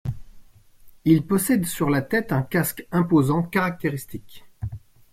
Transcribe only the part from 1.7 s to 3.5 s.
la tête un casque imposant